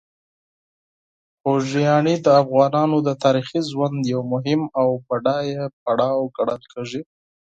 خوږیاڼي 1.39 2.15
د 2.25 2.27
افغانانو 2.41 2.97
د 3.07 3.09
تاریخي 3.23 3.59
ژوند 3.71 3.99
یو 4.13 4.21
مهم 4.33 4.61
او 4.79 4.87
بډایه 5.07 5.65
پړاو 5.83 6.31
ګڼل 6.37 6.63
کېږي. 6.71 7.01